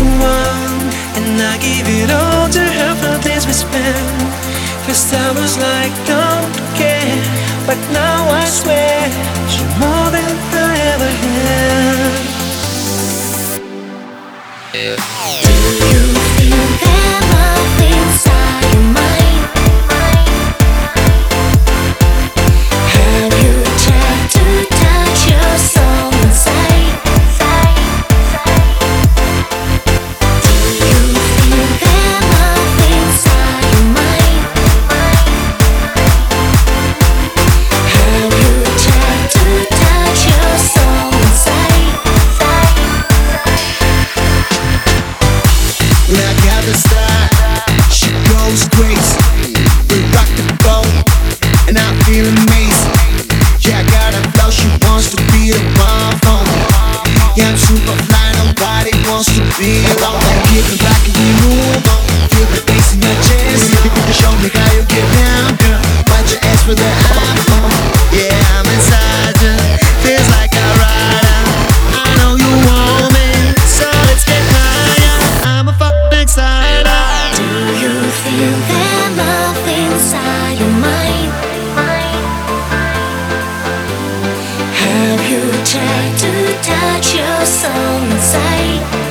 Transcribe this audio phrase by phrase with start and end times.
[0.00, 0.80] one,
[1.18, 4.20] and I give it all to her for the days we spent.
[4.86, 7.18] First I was like, don't care,
[7.66, 9.10] but now I swear
[9.50, 12.28] she's more than I ever had.
[14.72, 15.47] Do
[57.40, 60.18] I'm super fly, nobody wants to be alone.
[60.50, 62.02] Give me back and we move on.
[62.34, 63.70] Feel the bass in your chest.
[64.18, 65.80] Show me how you get down, girl.
[66.10, 67.70] Why'd you ask for the iPhone?
[68.10, 69.54] Yeah, I'm inside you.
[70.02, 71.38] Feels like a rider.
[71.94, 75.18] I know you want me, so let's get higher.
[75.46, 75.98] I'm a fucking.
[77.38, 77.44] Do
[77.78, 77.90] you
[78.22, 78.87] feel that
[85.70, 89.07] Tried to touch your soul inside?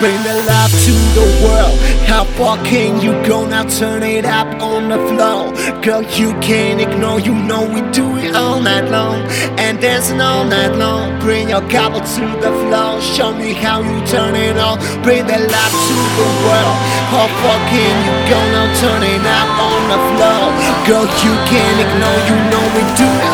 [0.00, 1.76] Bring the love to the world.
[2.08, 3.68] How far can you go now?
[3.68, 5.52] Turn it up on the floor.
[5.82, 9.20] Girl, you can't ignore, you know we do it all night long.
[9.60, 11.20] And dancing all night long.
[11.20, 12.98] Bring your couple to the floor.
[13.02, 14.78] Show me how you turn it on.
[15.04, 16.76] Bring the love to the world.
[17.12, 18.72] How far can you go now?
[18.80, 20.44] Turn it up on the floor.
[20.88, 23.29] Girl, you can't ignore, you know we do it